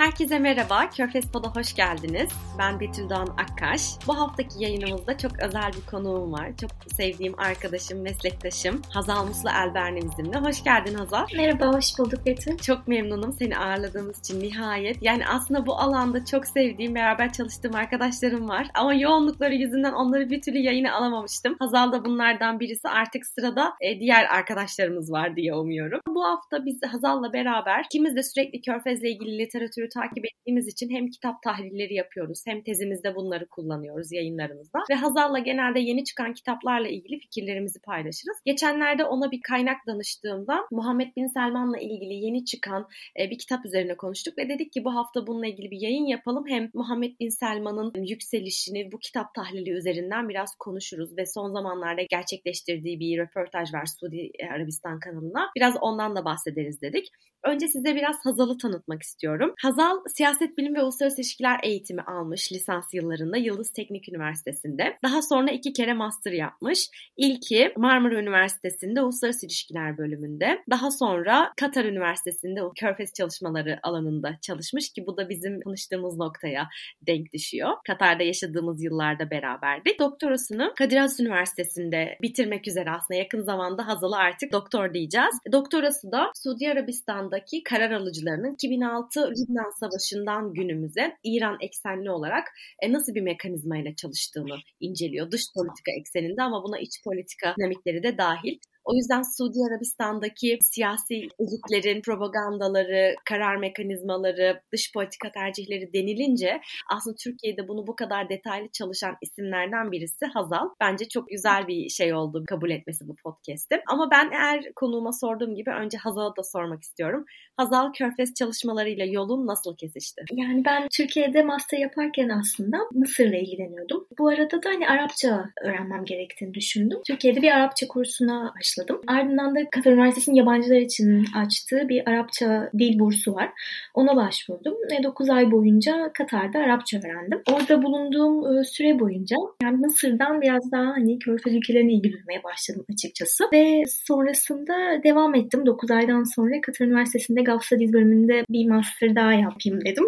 [0.00, 2.28] Herkese merhaba, Körfez Pod'a hoş geldiniz.
[2.58, 3.82] Ben Betül Doğan Akkaş.
[4.06, 6.50] Bu haftaki yayınımızda çok özel bir konuğum var.
[6.60, 10.38] Çok sevdiğim arkadaşım, meslektaşım Hazal Muslu Elberni bizimle.
[10.38, 11.26] Hoş geldin Hazal.
[11.36, 12.58] Merhaba, hoş bulduk Betül.
[12.58, 15.02] Çok memnunum seni ağırladığımız için nihayet.
[15.02, 18.66] Yani aslında bu alanda çok sevdiğim, beraber çalıştığım arkadaşlarım var.
[18.74, 21.56] Ama yoğunlukları yüzünden onları bir türlü yayına alamamıştım.
[21.58, 22.88] Hazal da bunlardan birisi.
[22.88, 26.00] Artık sırada e, diğer arkadaşlarımız var diye umuyorum.
[26.08, 31.10] Bu hafta biz Hazal'la beraber ikimiz de sürekli Körfez'le ilgili literatürü takip ettiğimiz için hem
[31.10, 34.78] kitap tahlilleri yapıyoruz hem tezimizde bunları kullanıyoruz yayınlarımızda.
[34.90, 38.36] Ve Hazal'la genelde yeni çıkan kitaplarla ilgili fikirlerimizi paylaşırız.
[38.44, 42.86] Geçenlerde ona bir kaynak danıştığımda Muhammed Bin Selman'la ilgili yeni çıkan
[43.20, 46.44] e, bir kitap üzerine konuştuk ve dedik ki bu hafta bununla ilgili bir yayın yapalım.
[46.48, 53.00] Hem Muhammed Bin Selman'ın yükselişini bu kitap tahlili üzerinden biraz konuşuruz ve son zamanlarda gerçekleştirdiği
[53.00, 55.50] bir röportaj var Suudi Arabistan kanalına.
[55.56, 57.06] Biraz ondan da bahsederiz dedik.
[57.44, 59.54] Önce size biraz Hazal'ı tanıtmak istiyorum.
[59.62, 64.98] Hazal siyaset bilim ve uluslararası ilişkiler eğitimi almış lisans yıllarında Yıldız Teknik Üniversitesi'nde.
[65.02, 66.88] Daha sonra iki kere master yapmış.
[67.16, 70.64] İlki Marmara Üniversitesi'nde uluslararası ilişkiler bölümünde.
[70.70, 76.68] Daha sonra Katar Üniversitesi'nde Körfez çalışmaları alanında çalışmış ki bu da bizim tanıştığımız noktaya
[77.06, 77.70] denk düşüyor.
[77.86, 80.00] Katar'da yaşadığımız yıllarda beraberdik.
[80.00, 85.34] Doktorasını Kadir Has Üniversitesi'nde bitirmek üzere aslında yakın zamanda Hazal'ı artık doktor diyeceğiz.
[85.52, 92.44] Doktorası da Suudi Arabistan'daki karar alıcılarının 2006 Lübnan Savaşı'ndan günümüze İran eksenli olarak
[92.82, 95.30] e, nasıl bir mekanizmayla çalıştığını inceliyor.
[95.30, 98.58] Dış politika ekseninde ama buna iç politika dinamikleri de dahil.
[98.84, 107.68] O yüzden Suudi Arabistan'daki siyasi elitlerin propagandaları, karar mekanizmaları, dış politika tercihleri denilince aslında Türkiye'de
[107.68, 110.68] bunu bu kadar detaylı çalışan isimlerden birisi Hazal.
[110.80, 113.82] Bence çok güzel bir şey oldu kabul etmesi bu podcast'te.
[113.88, 117.24] Ama ben eğer konuğuma sorduğum gibi önce Hazal'a da sormak istiyorum.
[117.56, 120.24] Hazal Körfez çalışmalarıyla yolun nasıl kesişti?
[120.32, 124.06] Yani ben Türkiye'de master yaparken aslında Mısır'la ilgileniyordum.
[124.18, 126.98] Bu arada da hani Arapça öğrenmem gerektiğini düşündüm.
[127.06, 129.00] Türkiye'de bir Arapça kursuna başladım.
[129.06, 133.50] Ardından da Katar Üniversitesi'nin yabancılar için açtığı bir Arapça dil bursu var.
[133.94, 137.42] Ona başvurdum ve 9 ay boyunca Katar'da Arapça öğrendim.
[137.52, 142.84] Orada bulunduğum e, süre boyunca yani Mısır'dan biraz daha hani Körfez ülkelerine ilgi duymaya başladım
[142.92, 143.44] açıkçası.
[143.52, 145.66] Ve sonrasında devam ettim.
[145.66, 150.04] 9 aydan sonra Katar Üniversitesi'nde Gulf Studies bölümünde bir master daha yapayım dedim.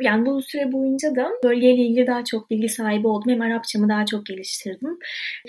[0.00, 3.32] Yani bu süre boyunca da bölgeyle ilgili daha çok bilgi sahibi oldum.
[3.32, 4.98] Hem Arapçamı daha çok geliştirdim.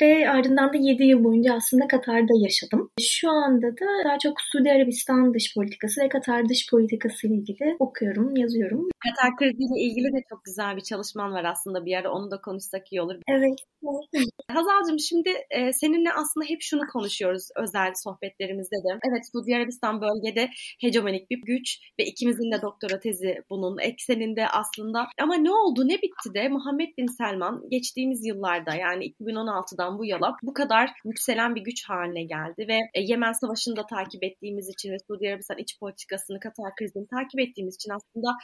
[0.01, 2.50] Ve ardından da 7 yıl boyunca aslında Katar'da yaşadım.
[2.99, 7.75] Şu anda da daha çok Suudi Arabistan dış politikası ve Katar dış politikası ile ilgili
[7.79, 8.90] okuyorum, yazıyorum.
[9.03, 12.91] Katar kriziyle ilgili de çok güzel bir çalışman var aslında bir ara onu da konuşsak
[12.91, 13.15] iyi olur.
[13.27, 13.59] Evet.
[14.51, 18.99] Hazal'cığım şimdi e, seninle aslında hep şunu konuşuyoruz özel sohbetlerimizde de.
[19.09, 20.49] Evet Suudi Arabistan bölgede
[20.81, 25.07] hegemonik bir güç ve ikimizin de doktora tezi bunun ekseninde aslında.
[25.21, 30.35] Ama ne oldu ne bitti de Muhammed Bin Selman geçtiğimiz yıllarda yani 2016'dan bu yana
[30.43, 34.91] bu kadar yükselen bir güç haline geldi ve e, Yemen Savaşı'nı da takip ettiğimiz için
[34.91, 38.37] ve Suudi Arabistan iç politikasını, Katar krizini takip ettiğimiz için aslında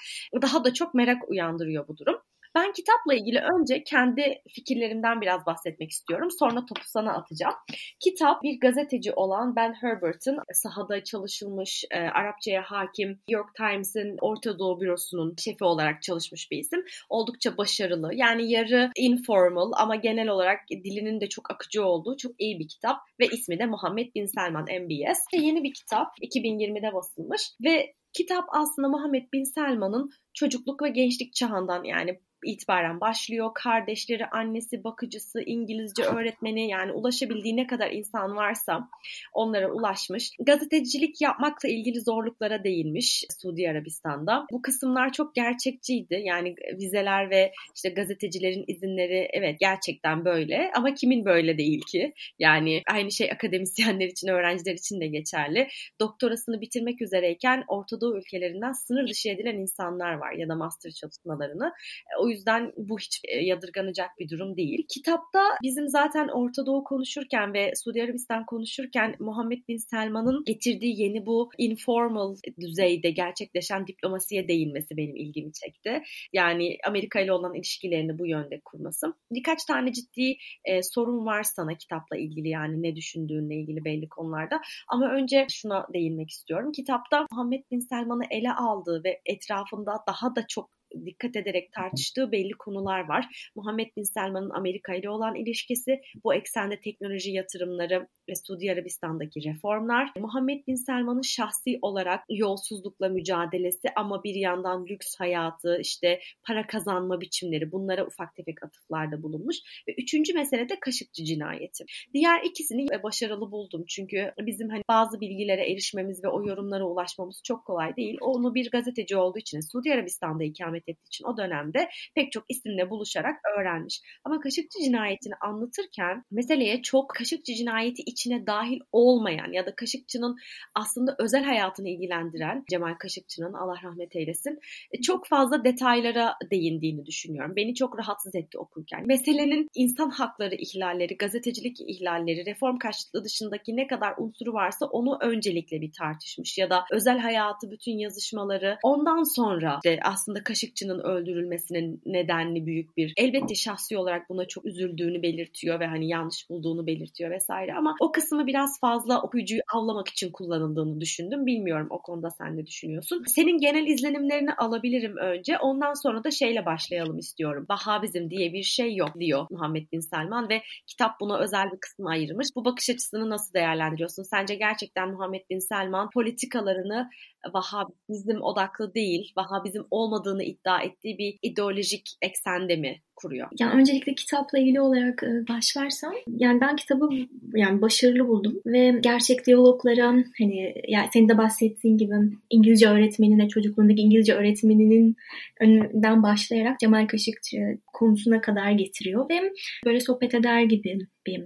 [0.47, 2.21] daha da çok merak uyandırıyor bu durum.
[2.55, 6.29] Ben kitapla ilgili önce kendi fikirlerimden biraz bahsetmek istiyorum.
[6.39, 7.53] Sonra topu sana atacağım.
[7.99, 14.59] Kitap bir gazeteci olan Ben Herbert'ın sahada çalışılmış, e, Arapçaya hakim, New York Times'in Orta
[14.59, 16.83] Doğu bürosunun şefi olarak çalışmış bir isim.
[17.09, 18.09] Oldukça başarılı.
[18.13, 22.97] Yani yarı informal ama genel olarak dilinin de çok akıcı olduğu çok iyi bir kitap
[23.19, 25.19] ve ismi de Muhammed Bin Selman MBS.
[25.33, 31.83] Yeni bir kitap 2020'de basılmış ve kitap aslında Muhammed Bin Selman'ın çocukluk ve gençlik çağından
[31.83, 33.51] yani itibaren başlıyor.
[33.55, 38.89] Kardeşleri, annesi, bakıcısı, İngilizce öğretmeni yani ulaşabildiği ne kadar insan varsa
[39.33, 40.31] onlara ulaşmış.
[40.39, 44.45] Gazetecilik yapmakla ilgili zorluklara değinmiş Suudi Arabistan'da.
[44.51, 46.21] Bu kısımlar çok gerçekçiydi.
[46.23, 52.13] Yani vizeler ve işte gazetecilerin izinleri evet gerçekten böyle ama kimin böyle değil ki?
[52.39, 55.67] Yani aynı şey akademisyenler için, öğrenciler için de geçerli.
[55.99, 61.73] Doktorasını bitirmek üzereyken Orta Doğu ülkelerinden sınır dışı edilen insanlar var ya da master çalışmalarını.
[62.19, 64.85] O o yüzden bu hiç e, yadırganacak bir durum değil.
[64.89, 71.25] Kitapta bizim zaten Orta Doğu konuşurken ve Suudi Arabistan konuşurken Muhammed Bin Selman'ın getirdiği yeni
[71.25, 76.03] bu informal düzeyde gerçekleşen diplomasiye değinmesi benim ilgimi çekti.
[76.33, 79.13] Yani Amerika ile olan ilişkilerini bu yönde kurması.
[79.31, 84.61] Birkaç tane ciddi e, sorun var sana kitapla ilgili yani ne düşündüğünle ilgili belli konularda.
[84.87, 86.71] Ama önce şuna değinmek istiyorum.
[86.71, 92.51] Kitapta Muhammed Bin Selman'ı ele aldığı ve etrafında daha da çok dikkat ederek tartıştığı belli
[92.51, 93.51] konular var.
[93.55, 100.11] Muhammed Bin Selman'ın Amerika ile olan ilişkisi, bu eksende teknoloji yatırımları ve Suudi Arabistan'daki reformlar,
[100.19, 107.21] Muhammed Bin Selman'ın şahsi olarak yolsuzlukla mücadelesi ama bir yandan lüks hayatı, işte para kazanma
[107.21, 109.57] biçimleri bunlara ufak tefek atıflarda bulunmuş.
[109.87, 111.85] Ve üçüncü mesele de Kaşıkçı cinayeti.
[112.13, 117.65] Diğer ikisini başarılı buldum çünkü bizim hani bazı bilgilere erişmemiz ve o yorumlara ulaşmamız çok
[117.65, 118.17] kolay değil.
[118.21, 122.89] Onu bir gazeteci olduğu için, Suudi Arabistan'da ikamet ettiği için o dönemde pek çok isimle
[122.89, 124.01] buluşarak öğrenmiş.
[124.23, 130.35] Ama Kaşıkçı cinayetini anlatırken meseleye çok Kaşıkçı cinayeti içine dahil olmayan ya da Kaşıkçı'nın
[130.75, 134.59] aslında özel hayatını ilgilendiren Cemal Kaşıkçı'nın Allah rahmet eylesin
[134.91, 137.55] e, çok fazla detaylara değindiğini düşünüyorum.
[137.55, 139.07] Beni çok rahatsız etti okurken.
[139.07, 145.81] Meselenin insan hakları ihlalleri, gazetecilik ihlalleri, reform karşıtlığı dışındaki ne kadar unsuru varsa onu öncelikle
[145.81, 152.65] bir tartışmış ya da özel hayatı, bütün yazışmaları ondan sonra de aslında Kaşıkçı'nın öldürülmesinin nedenli
[152.65, 157.73] büyük bir elbette şahsi olarak buna çok üzüldüğünü belirtiyor ve hani yanlış bulduğunu belirtiyor vesaire
[157.73, 161.45] ama o kısmı biraz fazla okuyucuyu avlamak için kullanıldığını düşündüm.
[161.45, 163.23] Bilmiyorum o konuda sen ne düşünüyorsun?
[163.27, 165.57] Senin genel izlenimlerini alabilirim önce.
[165.57, 167.65] Ondan sonra da şeyle başlayalım istiyorum.
[167.69, 172.09] Vahabizm diye bir şey yok diyor Muhammed Bin Selman ve kitap buna özel bir kısmı
[172.09, 172.47] ayırmış.
[172.55, 174.23] Bu bakış açısını nasıl değerlendiriyorsun?
[174.23, 177.09] Sence gerçekten Muhammed Bin Selman politikalarını
[177.53, 183.47] Vahabizm odaklı değil, Vahabizm olmadığını iddia ettiği bir ideolojik eksende mi kuruyor?
[183.59, 187.09] Yani öncelikle kitapla ilgili olarak e, başlarsam yani ben kitabı
[187.53, 190.07] yani başarılı buldum ve gerçek diyaloglara
[190.39, 192.13] hani yani senin de bahsettiğin gibi
[192.49, 195.15] İngilizce öğretmenine çocukluğundaki İngilizce öğretmeninin
[195.59, 197.57] önünden başlayarak Cemal Kaşıkçı
[197.93, 199.53] konusuna kadar getiriyor ve
[199.85, 201.43] böyle sohbet eder gibi bir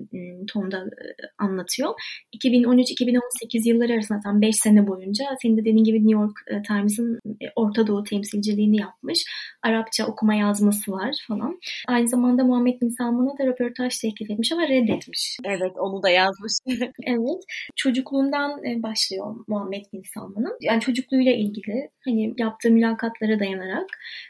[0.48, 1.06] tonda e,
[1.38, 1.90] anlatıyor.
[2.38, 7.20] 2013-2018 yılları arasında tam 5 sene boyunca senin de dediğin gibi New York e, Times'ın
[7.56, 9.26] Orta Doğu temsilciliğini yapmış.
[9.64, 11.60] Arapça okuma yazması var falan.
[11.88, 15.38] Aynı zamanda Muhammed Bin Salman'a da röportaj teklif etmiş ama reddetmiş.
[15.46, 16.54] Evet onu da yazmış.
[17.04, 17.44] evet.
[17.76, 20.58] Çocukluğundan e, başlıyor Muhammed Bin Salman'ın.
[20.62, 23.88] Yani çocukluğuyla ilgili hani yaptığı mülakatlara dayanarak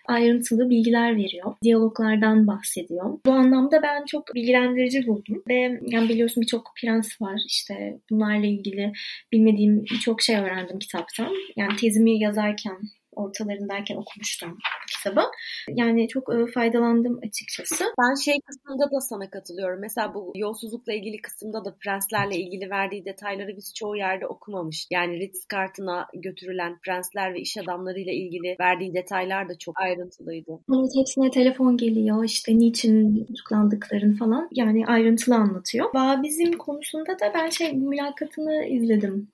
[0.08, 1.54] ayrıntılı bilgiler veriyor.
[1.64, 3.20] Diyaloglardan bahsediyor.
[3.26, 5.41] Bu anlamda ben çok bilgilendirici buldum.
[5.50, 7.42] Ve yani biliyorsun birçok prens var.
[7.48, 8.92] İşte bunlarla ilgili
[9.32, 11.34] bilmediğim çok şey öğrendim kitaptan.
[11.56, 12.78] Yani tezimi yazarken
[13.12, 14.58] ortalarındayken okumuştum
[15.04, 15.22] kitabı.
[15.70, 17.86] Yani çok e, faydalandım açıkçası.
[18.02, 19.80] Ben şey kısmında da sana katılıyorum.
[19.82, 24.88] Mesela bu yolsuzlukla ilgili kısımda da prenslerle ilgili verdiği detayları biz çoğu yerde okumamış.
[24.92, 30.52] Yani Ritz kartına götürülen prensler ve iş adamlarıyla ilgili verdiği detaylar da çok ayrıntılıydı.
[30.76, 35.90] Evet hepsine telefon geliyor işte niçin tutuklandıklarını falan yani ayrıntılı anlatıyor.
[36.24, 39.28] Bizim konusunda da ben şey mülakatını izledim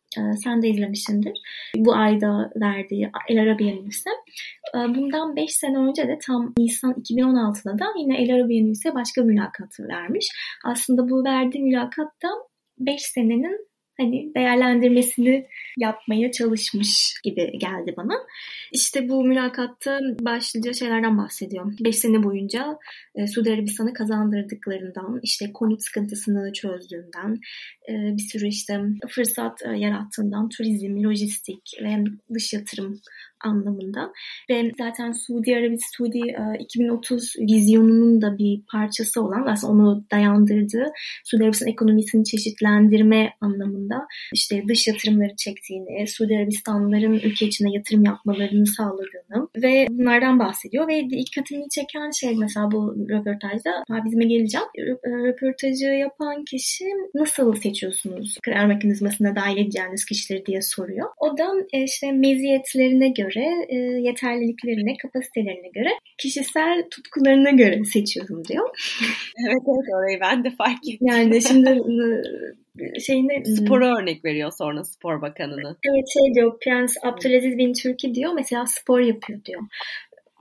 [0.43, 1.33] sen de izlemişsindir.
[1.75, 4.09] Bu ayda verdiği El Arabiya News'e.
[4.75, 9.21] Ee, bundan 5 sene önce de tam Nisan 2016'da da yine El Arabiya News'e başka
[9.21, 10.27] mülakatı vermiş.
[10.65, 12.29] Aslında bu verdiği mülakatta
[12.79, 13.66] 5 senenin
[13.97, 15.45] hani değerlendirmesini
[15.77, 18.13] yapmaya çalışmış gibi geldi bana.
[18.71, 21.73] İşte bu mülakatta başlıca şeylerden bahsediyor.
[21.79, 22.77] 5 sene boyunca
[23.15, 27.39] e, Suudi Arabistan'ı kazandırdıklarından, işte konut sıkıntısını çözdüğünden,
[27.89, 32.03] e, bir sürü işte fırsat e, yarattığından, turizm, lojistik ve
[32.33, 33.01] dış yatırım
[33.45, 34.13] anlamında.
[34.49, 36.21] Ve zaten Suudi Arabistan, Suudi
[36.59, 40.85] 2030 e, vizyonunun da bir parçası olan aslında onu dayandırdığı
[41.23, 43.86] Suudi Arabistan ekonomisini çeşitlendirme anlamında
[44.33, 51.09] işte dış yatırımları çektiğini, Suudi Arabistanlıların ülke içine yatırım yapmalarını sağladığını ve bunlardan bahsediyor ve
[51.09, 54.67] dikkatimi çeken şey mesela bu röportajda bizime geleceğim.
[55.05, 61.09] Röportajı yapan kişi nasıl seçiyorsunuz karar mekanizmasına dahil edeceğiniz kişileri diye soruyor.
[61.17, 68.69] O da e, işte meziyetlerine göre e, yeterliliklerine, kapasitelerine göre, kişisel tutkularına göre seçiyorum diyor.
[69.47, 71.07] evet evet orayı ben de fark ettim.
[71.07, 72.05] Yani şimdi e,
[73.05, 75.77] şeyinde spora örnek veriyor sonra spor bakanını.
[75.89, 79.61] Evet şey diyor Prens Abdülaziz bin Türkiye diyor mesela spor yapıyor diyor.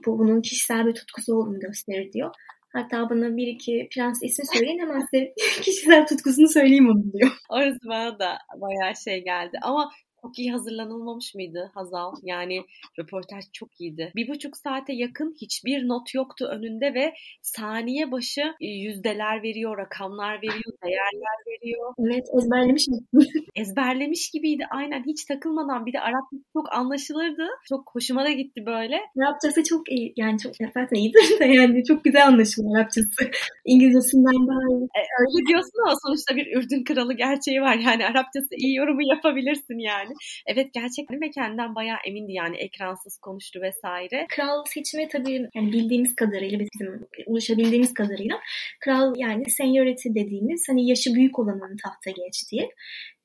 [0.05, 2.31] Bu bunun kişisel bir tutkusu olduğunu gösterir diyor.
[2.73, 7.31] Hatta bana bir iki prens ismi söyleyin hemen size kişisel tutkusunu söyleyeyim onu diyor.
[7.49, 9.57] Orası bana da bayağı şey geldi.
[9.61, 9.91] Ama
[10.21, 12.15] çok iyi hazırlanılmamış mıydı Hazal?
[12.23, 12.61] Yani
[12.99, 14.11] röportaj çok iyiydi.
[14.15, 20.37] Bir buçuk saate yakın hiçbir not yoktu önünde ve saniye başı e, yüzdeler veriyor, rakamlar
[20.37, 21.93] veriyor, değerler veriyor.
[21.99, 22.97] Evet ezberlemiş mi?
[23.55, 27.47] ezberlemiş gibiydi aynen hiç takılmadan bir de Arapça çok anlaşılırdı.
[27.69, 28.99] Çok hoşuma da gitti böyle.
[29.21, 33.31] Arapçası çok iyi yani çok zaten iyidir de yani çok güzel anlaşılıyor Arapçası.
[33.65, 34.83] İngilizcesinden daha iyi.
[34.83, 39.79] E, öyle diyorsun ama sonuçta bir Ürdün kralı gerçeği var yani Arapçası iyi yorumu yapabilirsin
[39.79, 40.15] yani yani.
[40.47, 44.25] Evet gerçekten ve kendinden bayağı emindi yani ekransız konuştu vesaire.
[44.29, 48.39] Kral seçimi tabii yani bildiğimiz kadarıyla bizim ulaşabildiğimiz kadarıyla
[48.79, 52.69] kral yani seniority dediğimiz hani yaşı büyük olanın tahta geçtiği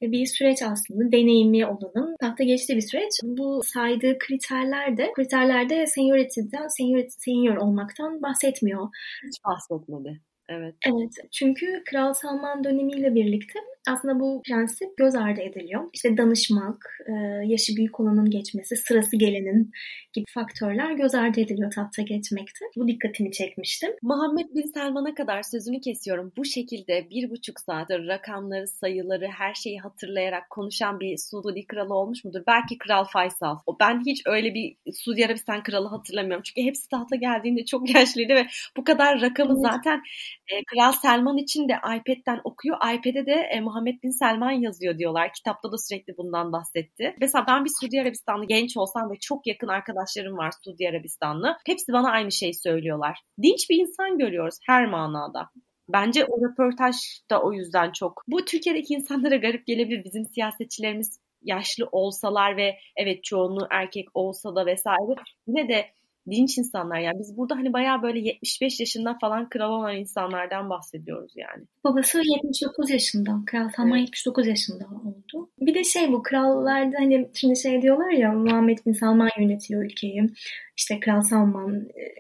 [0.03, 1.13] bir süreç aslında.
[1.13, 3.13] Deneyimi olanın tahta geçtiği bir süreç.
[3.23, 8.89] Bu saydığı kriterler de kriterlerde seniority'den senior, senior olmaktan bahsetmiyor.
[9.27, 10.21] Hiç bahsetmedi.
[10.49, 10.75] Evet.
[10.87, 11.31] Evet.
[11.33, 13.59] Çünkü Kral Salman dönemiyle birlikte
[13.89, 15.91] aslında bu prensip göz ardı ediliyor.
[15.93, 17.13] İşte danışmak, e,
[17.47, 19.73] yaşı büyük olanın geçmesi, sırası gelenin
[20.13, 22.65] gibi faktörler göz ardı ediliyor tahta geçmekte.
[22.77, 23.91] Bu dikkatimi çekmiştim.
[24.03, 26.33] Muhammed Bin Selman'a kadar sözünü kesiyorum.
[26.37, 32.25] Bu şekilde bir buçuk saattir rakamları, sayıları, her şeyi hatırlayarak konuşan bir Suudi kralı olmuş
[32.25, 32.43] mudur?
[32.47, 33.57] Belki Kral Faysal.
[33.81, 36.43] Ben hiç öyle bir Suudi Arabistan kralı hatırlamıyorum.
[36.43, 38.47] Çünkü hepsi tahta geldiğinde çok yaşlıydı ve
[38.77, 40.03] bu kadar rakamı zaten
[40.49, 42.77] e, Kral Selman için de iPad'den okuyor.
[42.77, 45.33] iPad'e de e, Muhammed Bin Selman yazıyor diyorlar.
[45.33, 47.15] Kitapta da sürekli bundan bahsetti.
[47.21, 51.57] Mesela ben bir Suudi Arabistanlı genç olsam ve çok yakın arkadaşlarım var Suudi Arabistanlı.
[51.67, 53.19] Hepsi bana aynı şeyi söylüyorlar.
[53.43, 55.49] Dinç bir insan görüyoruz her manada.
[55.89, 56.97] Bence o röportaj
[57.31, 58.23] da o yüzden çok.
[58.29, 60.05] Bu Türkiye'deki insanlara garip gelebilir.
[60.05, 65.15] Bizim siyasetçilerimiz yaşlı olsalar ve evet çoğunluğu erkek olsa da vesaire
[65.47, 65.87] yine de
[66.31, 71.33] dinç insanlar yani biz burada hani bayağı böyle 75 yaşında falan kral olan insanlardan bahsediyoruz
[71.37, 71.65] yani.
[71.85, 73.39] Babası 79 yaşında.
[73.47, 74.09] Kral Salman evet.
[74.09, 75.51] 79 yaşında oldu.
[75.61, 80.31] Bir de şey bu krallarda hani şimdi şey diyorlar ya Muhammed Bin Salman yönetiyor ülkeyi.
[80.77, 82.13] İşte Kral Salman e,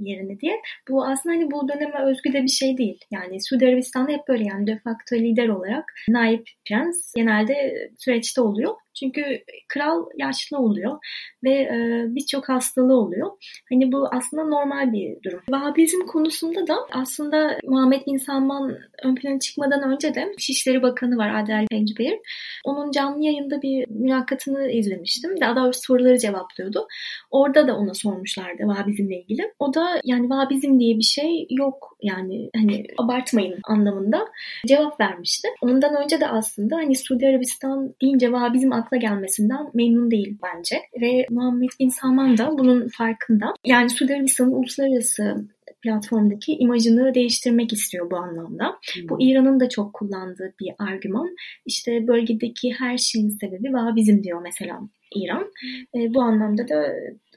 [0.00, 0.60] yerini diye.
[0.88, 2.98] Bu aslında hani bu döneme özgü de bir şey değil.
[3.10, 8.74] Yani Suudi Arabistan'da hep böyle yani de facto lider olarak naip prens genelde süreçte oluyor.
[9.00, 9.22] Çünkü
[9.68, 10.98] kral yaşlı oluyor
[11.44, 13.30] ve e, birçok hastalığı oluyor.
[13.68, 15.40] Hani bu aslında normal bir durum.
[15.50, 21.42] Vahabizm konusunda da aslında Muhammed Bin Salman ön plana çıkmadan önce de İçişleri Bakanı var
[21.42, 22.18] Adel Pencbir.
[22.64, 25.40] Onun canlı yayında bir mülakatını izlemiştim.
[25.40, 26.86] Daha doğrusu soruları cevaplıyordu.
[27.30, 29.52] Orada da ona sormuşlardı Vahabizmle ilgili.
[29.58, 34.28] O da yani Vahabizm diye bir şey yok yani hani abartmayın anlamında
[34.66, 35.48] cevap vermişti.
[35.62, 40.76] Ondan önce de aslında hani Suudi Arabistan deyince Vahabizm akla gelmesinden memnun değil bence.
[41.00, 43.54] Ve Muhammed Bin Salman da bunun farkında.
[43.66, 45.48] Yani Suudi Arabistan'ın uluslararası
[45.82, 48.64] platformdaki imajını değiştirmek istiyor bu anlamda.
[48.94, 49.08] Hmm.
[49.08, 51.36] Bu İran'ın da çok kullandığı bir argüman.
[51.66, 54.80] İşte bölgedeki her şeyin sebebi Vahabizm diyor mesela
[55.14, 55.52] İran.
[55.94, 56.86] E, bu anlamda da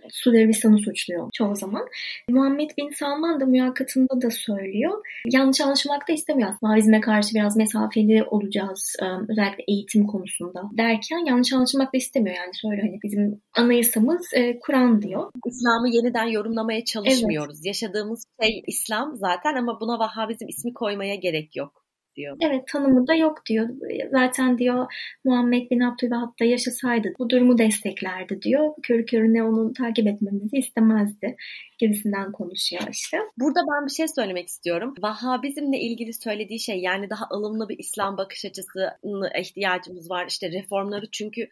[0.10, 1.88] Suudi Arabistan'ı suçluyor çoğu zaman.
[2.30, 5.06] Muhammed Bin Salman da mülakatında da söylüyor.
[5.32, 6.72] Yanlış anlaşılmak da istemiyor aslında.
[6.72, 8.96] Mavizme karşı biraz mesafeli olacağız.
[9.30, 12.36] Özellikle eğitim konusunda derken yanlış anlaşılmak da istemiyor.
[12.36, 15.32] Yani söylüyor hani bizim anayasamız e, Kur'an diyor.
[15.46, 17.56] İslam'ı yeniden yorumlamaya çalışmıyoruz.
[17.56, 17.66] Evet.
[17.66, 21.83] Yaşadığımız şey İslam zaten ama buna Vahabizm ismi koymaya gerek yok
[22.16, 22.38] diyor.
[22.42, 23.70] Evet tanımı da yok diyor.
[24.12, 24.94] Zaten diyor
[25.26, 28.74] Muhammed bin Abdülvahap da yaşasaydı bu durumu desteklerdi diyor.
[28.84, 31.36] Körü körüne onu takip etmemizi istemezdi
[31.80, 33.18] gibisinden konuşuyor işte.
[33.38, 34.94] Burada ben bir şey söylemek istiyorum.
[35.02, 40.26] Vahabizmle ilgili söylediği şey yani daha ılımlı bir İslam bakış açısına ihtiyacımız var.
[40.28, 41.48] İşte reformları çünkü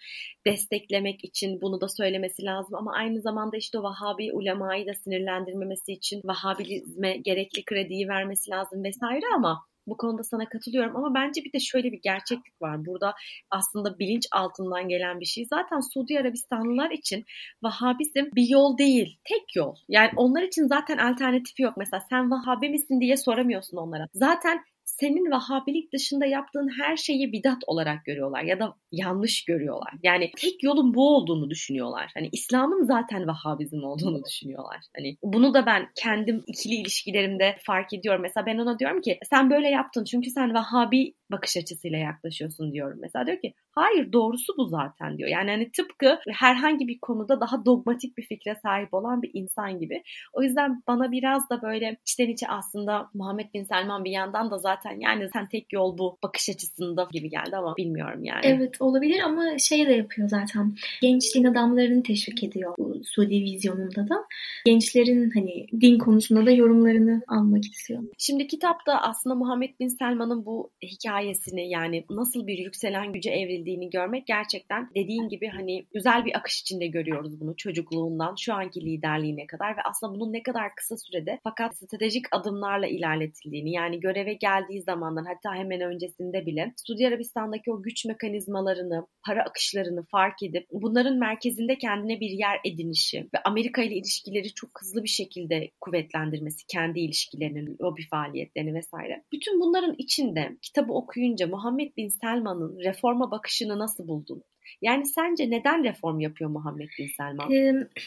[0.45, 5.91] desteklemek için bunu da söylemesi lazım ama aynı zamanda işte o Vahabi ulemayı da sinirlendirmemesi
[5.91, 11.53] için Vahabilizme gerekli krediyi vermesi lazım vesaire ama bu konuda sana katılıyorum ama bence bir
[11.53, 12.85] de şöyle bir gerçeklik var.
[12.85, 13.13] Burada
[13.51, 15.45] aslında bilinç altından gelen bir şey.
[15.45, 17.25] Zaten Suudi Arabistanlılar için
[17.63, 19.75] Vahabizm bir yol değil, tek yol.
[19.89, 21.77] Yani onlar için zaten alternatifi yok.
[21.77, 24.07] Mesela sen Vahabi misin diye soramıyorsun onlara.
[24.13, 24.63] Zaten
[25.01, 29.93] senin Vahabilik dışında yaptığın her şeyi bidat olarak görüyorlar ya da yanlış görüyorlar.
[30.03, 32.11] Yani tek yolun bu olduğunu düşünüyorlar.
[32.13, 34.77] Hani İslam'ın zaten Vahabizm olduğunu düşünüyorlar.
[34.95, 38.21] Hani bunu da ben kendim ikili ilişkilerimde fark ediyorum.
[38.21, 42.99] Mesela ben ona diyorum ki sen böyle yaptın çünkü sen Vahabi bakış açısıyla yaklaşıyorsun diyorum.
[43.01, 45.29] Mesela diyor ki hayır doğrusu bu zaten diyor.
[45.29, 50.03] Yani hani tıpkı herhangi bir konuda daha dogmatik bir fikre sahip olan bir insan gibi.
[50.33, 54.57] O yüzden bana biraz da böyle içten içe aslında Muhammed Bin Selman bir yandan da
[54.57, 58.41] zaten yani sen tek yol bu bakış açısında gibi geldi ama bilmiyorum yani.
[58.43, 60.73] Evet olabilir ama şey de yapıyor zaten.
[61.01, 64.25] Genç din adamlarını teşvik ediyor bu Suudi vizyonunda da.
[64.65, 68.03] Gençlerin hani din konusunda da yorumlarını almak istiyor.
[68.17, 73.89] Şimdi kitapta aslında Muhammed Bin Selman'ın bu hikaye hikayesini yani nasıl bir yükselen güce evrildiğini
[73.89, 79.47] görmek gerçekten dediğin gibi hani güzel bir akış içinde görüyoruz bunu çocukluğundan şu anki liderliğine
[79.47, 84.81] kadar ve aslında bunun ne kadar kısa sürede fakat stratejik adımlarla ilerletildiğini yani göreve geldiği
[84.81, 91.17] zamandan hatta hemen öncesinde bile Suudi Arabistan'daki o güç mekanizmalarını, para akışlarını fark edip bunların
[91.17, 96.99] merkezinde kendine bir yer edinişi ve Amerika ile ilişkileri çok hızlı bir şekilde kuvvetlendirmesi, kendi
[96.99, 99.23] ilişkilerinin, lobi faaliyetlerini vesaire.
[99.31, 104.43] Bütün bunların içinde kitabı okuyunca Muhammed Bin Selman'ın reforma bakışını nasıl buldun?
[104.81, 107.49] Yani sence neden reform yapıyor Muhammed Bin Selman?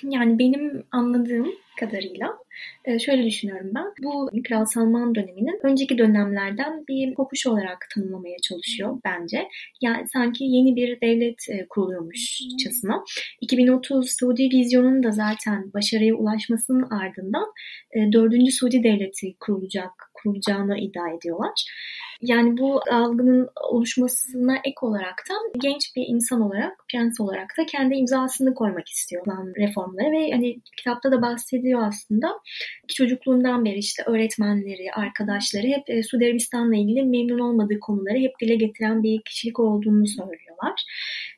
[0.02, 2.38] Yani benim anladığım kadarıyla
[2.99, 3.84] şöyle düşünüyorum ben.
[4.02, 9.49] Bu Kral Salman döneminin önceki dönemlerden bir kopuş olarak tanımlamaya çalışıyor bence.
[9.82, 13.04] Yani sanki yeni bir devlet kuruluyormuşçasına.
[13.40, 17.46] 2030 Suudi vizyonunun da zaten başarıya ulaşmasının ardından
[18.12, 18.34] 4.
[18.34, 21.64] E, Suudi devleti kurulacak kurulacağını iddia ediyorlar.
[22.23, 27.94] Yani bu algının oluşmasına ek olarak da genç bir insan olarak, prens olarak da kendi
[27.94, 29.26] imzasını koymak istiyor
[29.59, 32.28] reformlara ve hani kitapta da bahsediyor aslında.
[32.88, 38.54] Çocukluğundan beri işte öğretmenleri, arkadaşları hep e, Suudi Arabistan'la ilgili memnun olmadığı konuları hep dile
[38.54, 40.75] getiren bir kişilik olduğunu söylüyorlar.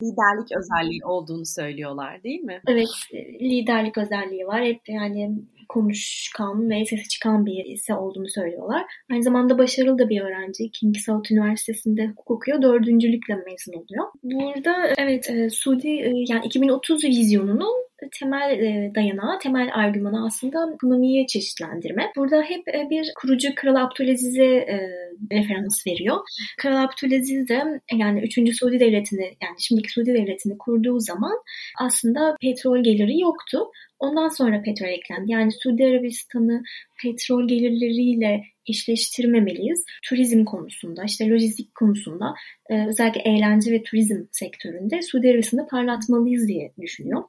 [0.02, 2.60] Liderlik özelliği olduğunu söylüyorlar değil mi?
[2.68, 3.18] Evet, e,
[3.50, 4.64] liderlik özelliği var.
[4.64, 5.30] Hep yani
[5.68, 8.84] konuşkan ve sesi çıkan birisi olduğunu söylüyorlar.
[9.12, 10.70] Aynı zamanda başarılı da bir öğrenci.
[10.70, 12.62] King Saud Üniversitesi'nde hukuk okuyor.
[12.62, 14.06] Dördüncülükle mezun oluyor.
[14.22, 17.86] Burada evet e, Suudi e, yani 2030 vizyonunun
[18.20, 22.12] temel e, dayanağı, temel argümanı aslında ekonomiyi çeşitlendirme.
[22.16, 24.88] Burada hep e, bir kurucu Kral Abdülaziz'e e,
[25.32, 26.16] referans veriyor.
[26.58, 28.58] Kral Abdülaziz de yani 3.
[28.58, 31.38] Suudi Devleti'ni yani şimdiki Suudi Devleti'ni kurduğu zaman
[31.80, 33.58] aslında petrol geliri yoktu.
[33.98, 35.32] Ondan sonra petrol eklendi.
[35.32, 36.62] Yani Suudi Arabistan'ı
[37.02, 39.84] petrol gelirleriyle eşleştirmemeliyiz.
[40.08, 42.34] Turizm konusunda, işte lojistik konusunda,
[42.70, 47.22] e, özellikle eğlence ve turizm sektöründe Suudi Arabistan'ı parlatmalıyız diye düşünüyor.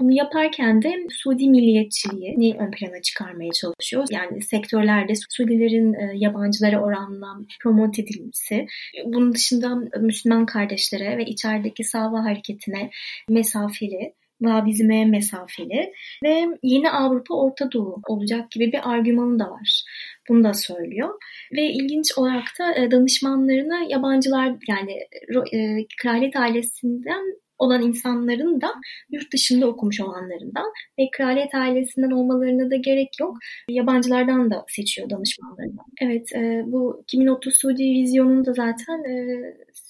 [0.00, 4.06] Bunu yaparken de Suudi milliyetçiliğini ön plana çıkarmaya çalışıyor.
[4.10, 7.26] Yani sektörlerde Suudilerin e, yabancılara oranla
[7.62, 8.66] promote edilmesi,
[9.04, 12.90] bunun dışında Müslüman kardeşlere ve içerideki sava hareketine
[13.28, 14.12] mesafeli
[14.44, 15.92] Vabizm'e mesafeli
[16.24, 19.84] ve yeni Avrupa Orta Doğu olacak gibi bir argümanı da var.
[20.28, 21.14] Bunu da söylüyor.
[21.56, 24.92] Ve ilginç olarak da e, danışmanlarına yabancılar yani
[25.52, 28.74] e, kraliyet ailesinden olan insanların da
[29.10, 33.36] yurt dışında okumuş olanlarından ve kraliyet ailesinden olmalarına da gerek yok.
[33.68, 35.86] Yabancılardan da seçiyor danışmanlarından.
[36.00, 39.04] Evet e, bu 2030 Suudi vizyonunu da zaten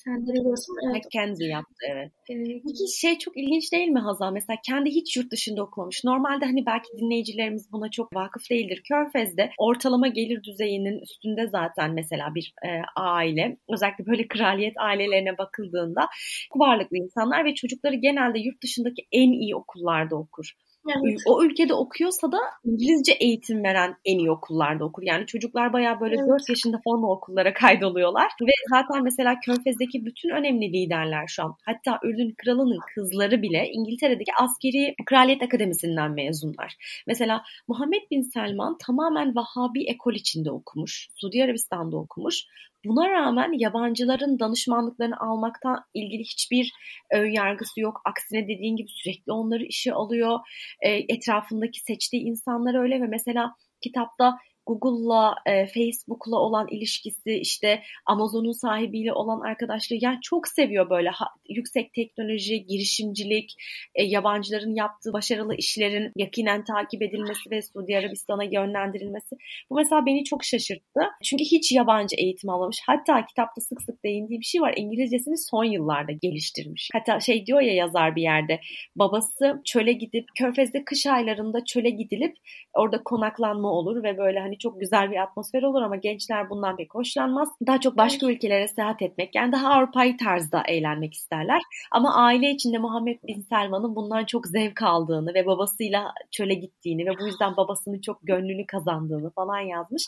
[0.06, 0.76] biliyorsun.
[0.90, 1.04] Evet.
[1.12, 2.12] Kendi yaptı evet.
[2.30, 2.62] evet.
[2.66, 4.32] Peki şey çok ilginç değil mi Hazal?
[4.32, 6.04] Mesela kendi hiç yurt dışında okumamış.
[6.04, 8.82] Normalde hani belki dinleyicilerimiz buna çok vakıf değildir.
[8.88, 13.56] Körfez'de ortalama gelir düzeyinin üstünde zaten mesela bir e, aile.
[13.68, 16.08] Özellikle böyle kraliyet ailelerine bakıldığında
[16.56, 20.52] varlıklı insanlar ve çocukları genelde yurt dışındaki en iyi okullarda okur.
[20.88, 21.18] Evet.
[21.26, 25.02] O ülkede okuyorsa da İngilizce eğitim veren en iyi okullarda okur.
[25.02, 26.28] Yani çocuklar baya böyle evet.
[26.28, 28.30] 4 yaşında falan o okullara kaydoluyorlar.
[28.42, 31.54] Ve zaten mesela Körfez'deki bütün önemli liderler şu an.
[31.66, 36.76] Hatta Ürdün Kralı'nın kızları bile İngiltere'deki askeri kraliyet akademisinden mezunlar.
[37.06, 41.08] Mesela Muhammed Bin Selman tamamen Vahabi ekol içinde okumuş.
[41.14, 42.44] Suudi Arabistan'da okumuş.
[42.84, 46.72] Buna rağmen yabancıların danışmanlıklarını almaktan ilgili hiçbir
[47.12, 48.00] ön yargısı yok.
[48.04, 50.38] Aksine dediğin gibi sürekli onları işe alıyor.
[50.80, 58.52] E, etrafındaki seçtiği insanlar öyle ve mesela kitapta Google'la, e, Facebook'la olan ilişkisi, işte Amazon'un
[58.52, 63.54] sahibiyle olan arkadaşlığı yani çok seviyor böyle ha, yüksek teknoloji, girişimcilik,
[63.94, 69.36] e, yabancıların yaptığı başarılı işlerin yakinen takip edilmesi ve Suudi Arabistan'a yönlendirilmesi.
[69.70, 71.00] Bu mesela beni çok şaşırttı.
[71.24, 72.80] Çünkü hiç yabancı eğitim almamış.
[72.86, 74.74] Hatta kitapta sık sık değindiği bir şey var.
[74.76, 76.88] İngilizcesini son yıllarda geliştirmiş.
[76.92, 78.60] Hatta şey diyor ya yazar bir yerde.
[78.96, 82.36] Babası çöle gidip Körfez'de kış aylarında çöle gidilip
[82.74, 86.94] orada konaklanma olur ve böyle hani çok güzel bir atmosfer olur ama gençler bundan pek
[86.94, 87.48] hoşlanmaz.
[87.66, 91.62] Daha çok başka ülkelere seyahat etmek yani daha Avrupa'yı tarzda eğlenmek isterler.
[91.92, 97.10] Ama aile içinde Muhammed Bin Selman'ın bundan çok zevk aldığını ve babasıyla çöle gittiğini ve
[97.20, 100.02] bu yüzden babasının çok gönlünü kazandığını falan yazmış.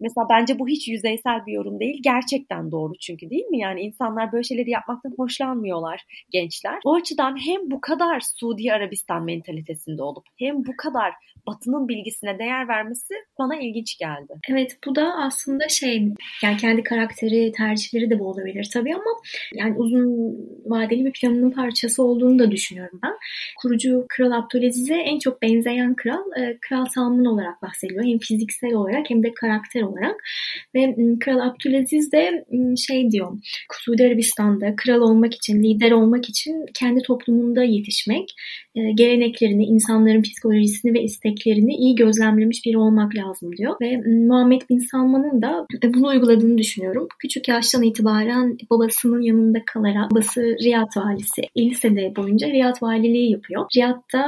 [0.00, 2.00] Mesela bence bu hiç yüzeysel bir yorum değil.
[2.02, 3.58] Gerçekten doğru çünkü değil mi?
[3.58, 6.78] Yani insanlar böyle şeyleri yapmaktan hoşlanmıyorlar gençler.
[6.84, 11.12] O açıdan hem bu kadar Suudi Arabistan mentalitesinde olup hem bu kadar
[11.46, 14.32] Batı'nın bilgisine değer vermesi bana ilginç geldi.
[14.50, 16.08] Evet bu da aslında şey
[16.42, 19.10] yani kendi karakteri tercihleri de bu olabilir tabii ama
[19.54, 23.12] yani uzun vadeli bir planının parçası olduğunu da düşünüyorum ben.
[23.62, 28.04] Kurucu Kral Abdülaziz'e en çok benzeyen kral e, Kral Salman olarak bahsediliyor.
[28.04, 30.16] Hem fiziksel olarak hem de karakter olarak.
[30.74, 32.44] Ve Kral Abdülaziz de
[32.76, 33.38] şey diyor
[33.72, 38.34] Suudi Arabistan'da kral olmak için, lider olmak için kendi toplumunda yetişmek,
[38.94, 43.74] geleneklerini, insanların psikolojisini ve isteklerini iyi gözlemlemiş biri olmak lazım diyor.
[43.80, 47.08] ve Muhammed Bin Salman'ın da bunu uyguladığını düşünüyorum.
[47.18, 53.66] Küçük yaştan itibaren babasının yanında kalarak babası Riyad valisi 50 sene boyunca Riyad valiliği yapıyor.
[53.76, 54.24] Riyad'da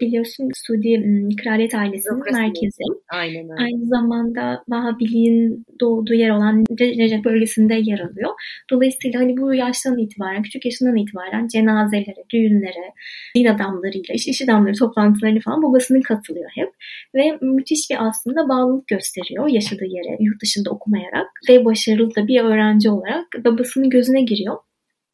[0.00, 2.42] biliyorsun Suudi kraliyet ailesinin Bürokrasi.
[2.42, 2.82] merkezi.
[3.12, 3.62] Aynen öyle.
[3.62, 8.30] Aynı zamanda Vahabiliğin doğduğu yer olan Recep bölgesinde yer alıyor.
[8.70, 12.92] Dolayısıyla hani bu yaştan itibaren, küçük yaşından itibaren cenazelere, düğünlere,
[13.36, 13.44] din
[13.94, 16.68] adamlarıyla, iş, iş adamları toplantılarını falan babasının katılıyor hep.
[17.14, 22.40] Ve müthiş bir aslında bağlılık gösteriyor yaşadığı yere, yurt dışında okumayarak ve başarılı da bir
[22.40, 24.56] öğrenci olarak babasının gözüne giriyor.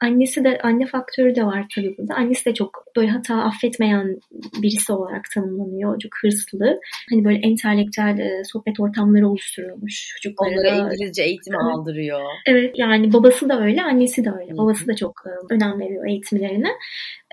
[0.00, 2.14] Annesi de anne faktörü de var tabii burada.
[2.14, 4.20] Annesi de çok böyle hata affetmeyen
[4.62, 5.98] birisi olarak tanımlanıyor.
[5.98, 6.80] Çok hırslı.
[7.10, 10.50] Hani böyle entelektüel e, sohbet ortamları oluşturuyormuş çocuklara.
[10.50, 11.74] Onlara İngilizce eğitimi evet.
[11.74, 12.20] aldırıyor.
[12.46, 14.56] Evet yani babası da öyle, annesi de öyle.
[14.56, 16.68] Babası da çok e, önem veriyor eğitimlerine.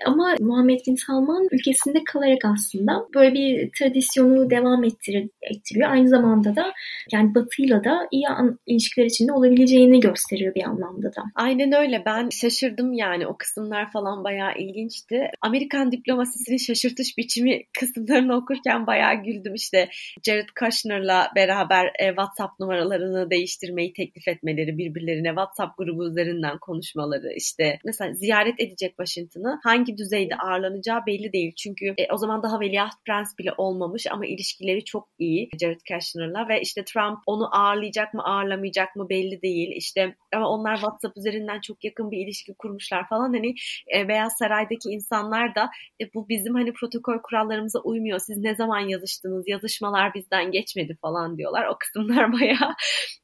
[0.06, 5.90] Ama Muhammed Bin Salman ülkesinde kalarak aslında böyle bir tradisyonu devam ettir ettiriyor.
[5.90, 6.72] Aynı zamanda da
[7.12, 8.26] yani Batı'yla da iyi
[8.66, 11.22] ilişkiler içinde olabileceğini gösteriyor bir anlamda da.
[11.34, 12.02] Aynen öyle.
[12.06, 12.57] Ben şaşırdım
[12.92, 15.30] yani o kısımlar falan bayağı ilginçti.
[15.40, 19.54] Amerikan diplomasisinin şaşırtış biçimi kısımlarını okurken bayağı güldüm.
[19.54, 19.88] İşte
[20.26, 27.78] Jared Kushner'la beraber e, WhatsApp numaralarını değiştirmeyi teklif etmeleri, birbirlerine WhatsApp grubu üzerinden konuşmaları, işte
[27.84, 31.52] mesela ziyaret edecek Washington'ı hangi düzeyde ağırlanacağı belli değil.
[31.56, 36.48] Çünkü e, o zaman daha veliaht prens bile olmamış ama ilişkileri çok iyi Jared Kushner'la
[36.48, 39.68] ve işte Trump onu ağırlayacak mı ağırlamayacak mı belli değil.
[39.76, 43.32] İşte ama onlar WhatsApp üzerinden çok yakın bir ilişki kurmuşlar falan.
[43.32, 43.54] Hani
[43.96, 48.18] e, Beyaz Saray'daki insanlar da e, bu bizim hani protokol kurallarımıza uymuyor.
[48.18, 49.44] Siz ne zaman yazıştınız?
[49.48, 51.66] Yazışmalar bizden geçmedi falan diyorlar.
[51.66, 52.74] O kısımlar bayağı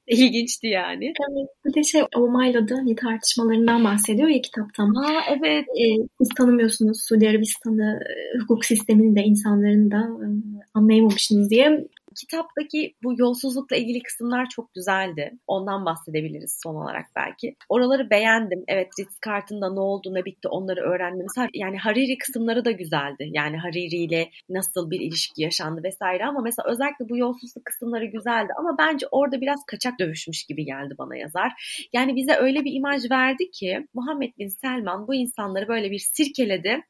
[0.07, 1.05] ilginçti yani.
[1.05, 1.49] Evet.
[1.67, 4.95] Bir de şey Omay'la hani tartışmalarından bahsediyor ya kitaptan.
[4.95, 5.65] Ha evet.
[5.69, 10.27] Ee, siz tanımıyorsunuz Suudi Arabistan'da e, hukuk sistemini de insanların da e,
[10.75, 11.87] anlayamamışsınız diye
[12.21, 15.33] kitaptaki bu yolsuzlukla ilgili kısımlar çok güzeldi.
[15.47, 17.57] Ondan bahsedebiliriz son olarak belki.
[17.69, 18.65] Oraları beğendim.
[18.69, 21.27] Evet Ritz Carlton'da ne oldu ne bitti onları öğrendim.
[21.55, 23.29] Yani Hariri kısımları da güzeldi.
[23.33, 28.53] Yani Hariri ile nasıl bir ilişki yaşandı vesaire ama mesela özellikle bu yolsuzluk kısımları güzeldi
[28.59, 31.53] ama bence orada biraz kaçak dövüşmüş gibi geldi bana yazar.
[31.93, 36.81] Yani bize öyle bir imaj verdi ki Muhammed Bin Selman bu insanları böyle bir sirkeledi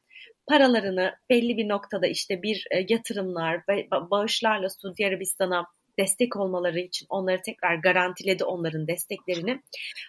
[0.47, 5.65] paralarını belli bir noktada işte bir e, yatırımlar ve bağışlarla Suudi Arabistan'a
[5.99, 9.61] destek olmaları için onları tekrar garantiledi onların desteklerini.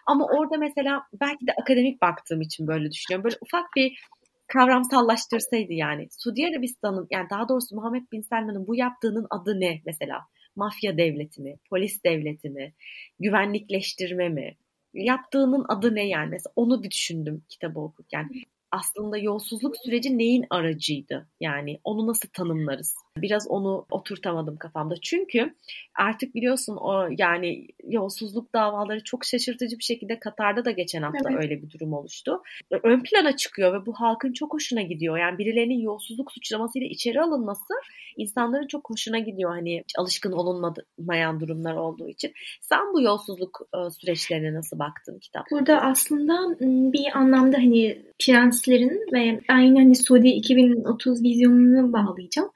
[0.06, 3.24] Ama orada mesela belki de akademik baktığım için böyle düşünüyorum.
[3.24, 3.98] Böyle ufak bir
[4.46, 6.08] kavramsallaştırsaydı yani.
[6.10, 10.20] Suudi Arabistan'ın yani daha doğrusu Muhammed Bin Selman'ın bu yaptığının adı ne mesela?
[10.56, 11.56] Mafya devleti mi?
[11.70, 12.72] Polis devleti mi?
[13.20, 14.56] Güvenlikleştirme mi?
[14.94, 16.30] Yaptığının adı ne yani?
[16.30, 18.30] Mesela onu bir düşündüm kitabı okurken
[18.78, 21.28] aslında yolsuzluk süreci neyin aracıydı?
[21.40, 23.05] Yani onu nasıl tanımlarız?
[23.16, 24.94] Biraz onu oturtamadım kafamda.
[25.02, 25.54] Çünkü
[25.94, 31.42] artık biliyorsun o yani yolsuzluk davaları çok şaşırtıcı bir şekilde Katar'da da geçen hafta evet.
[31.42, 32.42] öyle bir durum oluştu.
[32.82, 35.18] Ön plana çıkıyor ve bu halkın çok hoşuna gidiyor.
[35.18, 37.74] Yani birilerinin yolsuzluk suçlamasıyla içeri alınması
[38.16, 39.50] insanların çok hoşuna gidiyor.
[39.50, 42.32] Hani alışkın olunmayan durumlar olduğu için.
[42.60, 45.50] Sen bu yolsuzluk e, süreçlerine nasıl baktın kitap?
[45.50, 46.56] Burada aslında
[46.92, 52.50] bir anlamda hani prenslerin ve aynı hani Suudi 2030 vizyonunu bağlayacağım.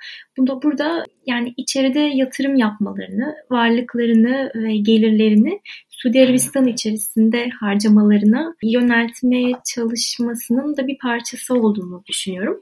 [0.50, 10.76] Bunda burada yani içeride yatırım yapmalarını, varlıklarını ve gelirlerini Suudi Arabistan içerisinde harcamalarına yöneltmeye çalışmasının
[10.76, 12.60] da bir parçası olduğunu düşünüyorum.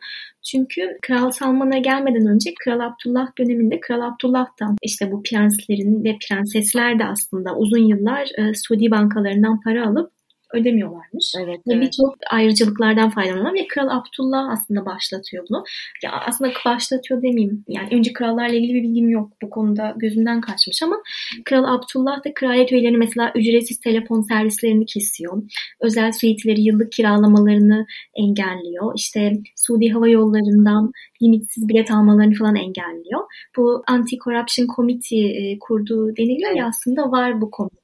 [0.51, 6.16] Çünkü Kral Salman'a gelmeden önce Kral Abdullah döneminde Kral Abdullah da işte bu prenslerin ve
[6.29, 10.17] prensesler de aslında uzun yıllar e, Suudi bankalarından para alıp
[10.54, 11.32] ödemiyorlarmış.
[11.38, 11.82] Evet, ve evet.
[11.82, 15.64] birçok ayrıcalıklardan faydalanıyor ve Kral Abdullah aslında başlatıyor bunu.
[16.04, 17.64] Ya aslında başlatıyor demeyeyim.
[17.68, 19.32] Yani önce krallarla ilgili bir bilgim yok.
[19.42, 20.96] Bu konuda gözümden kaçmış ama
[21.44, 25.42] Kral Abdullah da kraliyet üyeleri mesela ücretsiz telefon servislerini kesiyor.
[25.80, 28.92] Özel suiteleri yıllık kiralamalarını engelliyor.
[28.96, 33.20] İşte Suudi Hava Yolları'ndan limitsiz bilet almalarını falan engelliyor.
[33.56, 37.78] Bu Anti-Corruption Committee e, kurduğu deniliyor ya aslında var bu komite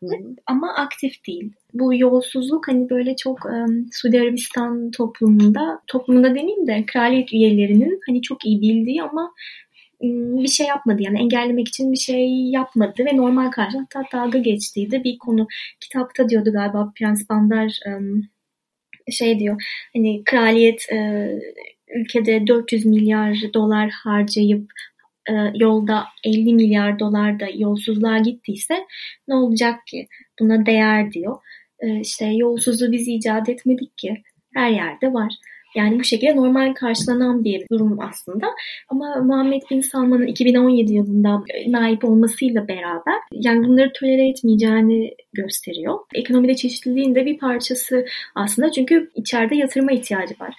[0.46, 1.52] ama aktif değil.
[1.74, 8.22] Bu yolsuzluk hani böyle çok um, Suudi Arabistan toplumunda, toplumunda demeyeyim de kraliyet üyelerinin hani
[8.22, 9.34] çok iyi bildiği ama
[10.42, 14.90] bir şey yapmadı yani engellemek için bir şey yapmadı ve normal karşı hatta dalga geçtiği
[14.90, 15.46] de bir konu.
[15.80, 17.80] Kitapta diyordu galiba Prens Bandar
[19.12, 19.62] şey diyor
[19.94, 21.28] hani kraliyet e,
[21.96, 24.70] ülkede 400 milyar dolar harcayıp
[25.30, 28.86] e, yolda 50 milyar dolar da yolsuzluğa gittiyse
[29.28, 30.06] ne olacak ki?
[30.40, 31.36] Buna değer diyor.
[31.84, 34.22] E, işte yolsuzu biz icat etmedik ki.
[34.54, 35.34] Her yerde var.
[35.74, 38.46] Yani bu şekilde normal karşılanan bir durum aslında.
[38.88, 45.98] Ama Muhammed Bin Salman'ın 2017 yılında naip olmasıyla beraber yani bunları tolere etmeyeceğini gösteriyor.
[46.14, 50.54] Ekonomide çeşitliliğin de bir parçası aslında çünkü içeride yatırıma ihtiyacı var.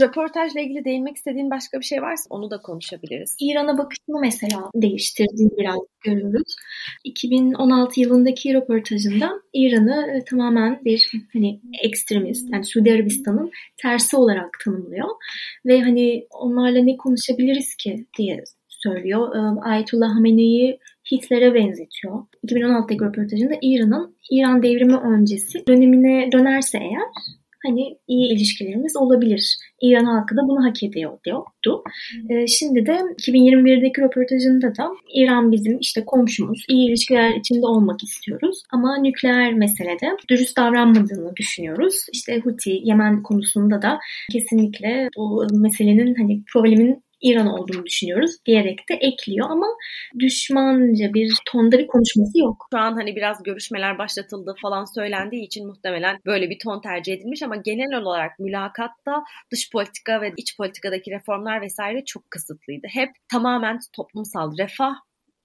[0.00, 3.36] Röportajla ilgili değinmek istediğin başka bir şey varsa onu da konuşabiliriz.
[3.40, 6.56] İran'a bakışını mesela değiştirdiğini biraz görürüz.
[7.04, 15.08] 2016 yılındaki röportajında İran'ı tamamen bir hani ekstremist yani Suudi Arabistan'ın tersi olarak tanımlıyor
[15.66, 19.36] ve hani onlarla ne konuşabiliriz ki diye söylüyor.
[19.36, 20.78] E, Ayetullah Hamene'yi
[21.12, 22.18] Hitler'e benzetiyor.
[22.46, 27.08] 2016'daki röportajında İran'ın İran devrimi öncesi dönemine dönerse eğer
[27.66, 29.56] hani iyi ilişkilerimiz olabilir.
[29.82, 31.84] İran halkı da bunu hak ediyor diyordu.
[32.30, 38.62] Ee, şimdi de 2021'deki röportajında da İran bizim işte komşumuz, iyi ilişkiler içinde olmak istiyoruz
[38.72, 42.06] ama nükleer meselede dürüst davranmadığını düşünüyoruz.
[42.12, 43.98] İşte Huti, Yemen konusunda da
[44.32, 49.66] kesinlikle bu meselenin hani problemin İran olduğunu düşünüyoruz diyerek de ekliyor ama
[50.18, 52.66] düşmanca bir tonda bir konuşması yok.
[52.72, 57.42] Şu an hani biraz görüşmeler başlatıldı falan söylendiği için muhtemelen böyle bir ton tercih edilmiş
[57.42, 62.86] ama genel olarak mülakatta dış politika ve iç politikadaki reformlar vesaire çok kısıtlıydı.
[62.90, 64.94] Hep tamamen toplumsal refah,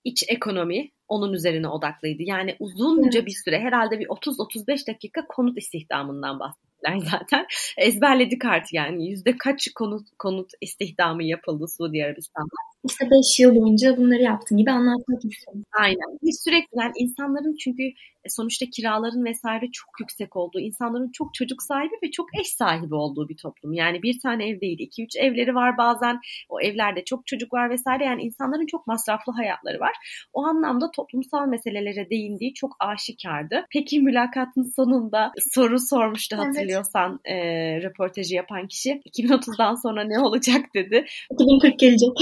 [0.03, 2.23] iç ekonomi onun üzerine odaklıydı.
[2.23, 3.27] Yani uzunca evet.
[3.27, 6.39] bir süre herhalde bir 30-35 dakika konut istihdamından
[6.83, 7.45] bahsettik zaten.
[7.77, 9.09] Ezberledik artık yani.
[9.09, 12.72] Yüzde kaç konut, konut istihdamı yapıldı Suudi Arabistan'da.
[12.89, 15.65] İşte 5 yıl boyunca bunları yaptığın gibi anlatmak istedim.
[15.79, 16.17] Aynen.
[16.23, 17.83] Bir sürekli yani insanların çünkü
[18.25, 22.95] e, sonuçta kiraların vesaire çok yüksek olduğu, insanların çok çocuk sahibi ve çok eş sahibi
[22.95, 23.73] olduğu bir toplum.
[23.73, 26.19] Yani bir tane ev değil, iki üç evleri var bazen.
[26.49, 28.05] O evlerde çok çocuk var vesaire.
[28.05, 29.93] Yani insanların çok masraflı hayatları var.
[30.33, 33.65] O anlamda toplumsal meselelere değindiği çok aşikardı.
[33.71, 37.45] Peki mülakatın sonunda soru sormuştu hatırlıyorsan evet.
[37.45, 39.01] e, röportajı yapan kişi.
[39.05, 41.05] 2030'dan sonra ne olacak dedi.
[41.31, 42.17] 2040 gelecek.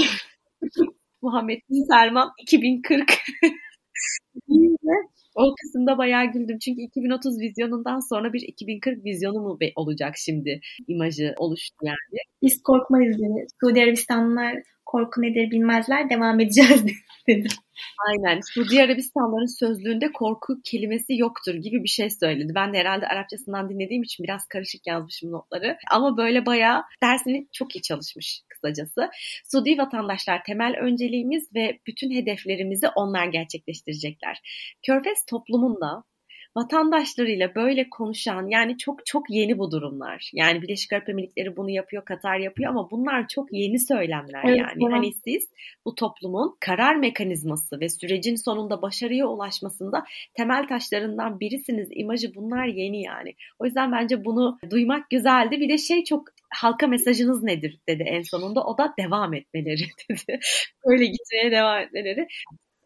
[1.22, 3.10] Muhammed Bin Selman 2040
[5.34, 6.58] o kısımda bayağı güldüm.
[6.58, 12.18] Çünkü 2030 vizyonundan sonra bir 2040 vizyonu mu olacak şimdi imajı oluştu yani.
[12.42, 13.46] Biz korkmayız dedi.
[13.60, 14.54] Suudi Arabistanlılar
[14.92, 16.84] korku nedir bilmezler devam edeceğiz
[17.28, 17.48] dedi.
[18.08, 18.40] Aynen.
[18.40, 22.52] Suudi Arabistanların sözlüğünde korku kelimesi yoktur gibi bir şey söyledi.
[22.54, 25.76] Ben de herhalde Arapçasından dinlediğim için biraz karışık yazmışım notları.
[25.90, 29.10] Ama böyle bayağı dersini çok iyi çalışmış kısacası.
[29.44, 34.40] Suudi vatandaşlar temel önceliğimiz ve bütün hedeflerimizi onlar gerçekleştirecekler.
[34.82, 36.04] Körfez toplumunda
[36.56, 40.30] vatandaşlarıyla böyle konuşan yani çok çok yeni bu durumlar.
[40.32, 44.84] Yani Birleşik Arap Emirlikleri bunu yapıyor, Katar yapıyor ama bunlar çok yeni söylemler evet, yani.
[44.84, 44.92] Evet.
[44.92, 45.48] Hani siz
[45.84, 51.88] bu toplumun karar mekanizması ve sürecin sonunda başarıya ulaşmasında temel taşlarından birisiniz.
[51.92, 53.34] İmajı bunlar yeni yani.
[53.58, 55.60] O yüzden bence bunu duymak güzeldi.
[55.60, 58.64] Bir de şey çok halka mesajınız nedir dedi en sonunda.
[58.64, 60.40] O da devam etmeleri dedi.
[60.86, 62.26] Böyle gitmeye devam etmeleri.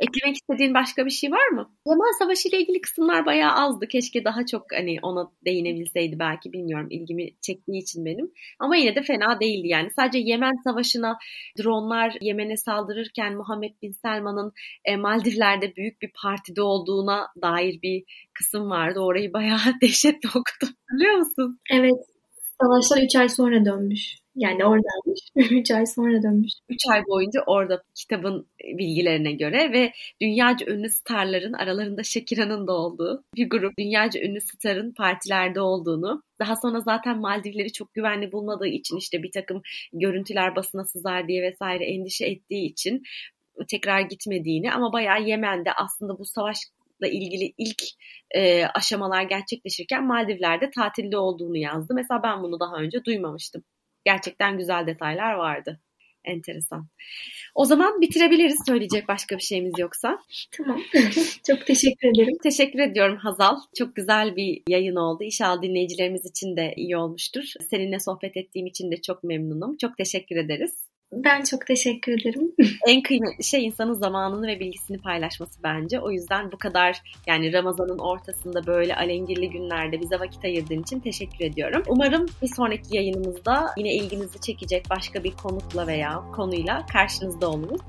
[0.00, 1.70] Eklemek istediğin başka bir şey var mı?
[1.86, 3.88] Yemen Savaşı ile ilgili kısımlar bayağı azdı.
[3.88, 8.32] Keşke daha çok hani ona değinebilseydi belki bilmiyorum ilgimi çektiği için benim.
[8.58, 9.90] Ama yine de fena değildi yani.
[9.96, 11.18] Sadece Yemen Savaşı'na
[11.58, 14.52] dronlar Yemen'e saldırırken Muhammed Bin Selman'ın
[14.84, 18.04] e, Maldivler'de büyük bir partide olduğuna dair bir
[18.34, 19.00] kısım vardı.
[19.00, 20.76] Orayı bayağı dehşetle okudum.
[20.92, 21.60] Biliyor musun?
[21.72, 22.16] Evet.
[22.62, 24.25] Savaşlar 3 ay sonra dönmüş.
[24.36, 25.20] Yani oradaymış.
[25.36, 26.52] 3 ay sonra dönmüş.
[26.68, 33.24] 3 ay boyunca orada kitabın bilgilerine göre ve dünyaca ünlü starların aralarında Shakira'nın da olduğu
[33.36, 38.96] bir grup dünyaca ünlü starın partilerde olduğunu daha sonra zaten Maldivleri çok güvenli bulmadığı için
[38.96, 43.02] işte bir takım görüntüler basına sızar diye vesaire endişe ettiği için
[43.68, 47.82] tekrar gitmediğini ama bayağı Yemen'de aslında bu savaşla ilgili ilk
[48.30, 51.94] e, aşamalar gerçekleşirken Maldivler'de tatilde olduğunu yazdı.
[51.94, 53.62] Mesela ben bunu daha önce duymamıştım
[54.06, 55.80] gerçekten güzel detaylar vardı.
[56.24, 56.88] Enteresan.
[57.54, 60.18] O zaman bitirebiliriz söyleyecek başka bir şeyimiz yoksa.
[60.56, 60.80] Tamam.
[61.46, 62.38] çok teşekkür ederim.
[62.42, 63.56] Teşekkür ediyorum Hazal.
[63.78, 65.24] Çok güzel bir yayın oldu.
[65.24, 67.44] İnşallah dinleyicilerimiz için de iyi olmuştur.
[67.70, 69.76] Seninle sohbet ettiğim için de çok memnunum.
[69.76, 70.85] Çok teşekkür ederiz.
[71.12, 72.52] Ben çok teşekkür ederim.
[72.86, 76.00] en kıymetli şey insanın zamanını ve bilgisini paylaşması bence.
[76.00, 81.44] O yüzden bu kadar yani Ramazan'ın ortasında böyle alengirli günlerde bize vakit ayırdığın için teşekkür
[81.44, 81.82] ediyorum.
[81.88, 87.80] Umarım bir sonraki yayınımızda yine ilginizi çekecek başka bir konukla veya konuyla karşınızda oluruz.